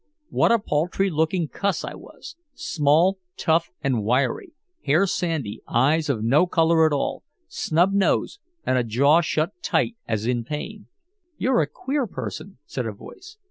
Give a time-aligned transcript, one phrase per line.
[0.31, 4.53] What a paltry looking cuss I was small, tough and wiry,
[4.85, 9.97] hair sandy, eyes of no color at all, snub nose and a jaw shut tight
[10.07, 10.87] as in pain.
[11.37, 13.37] "You're a queer person," said a voice.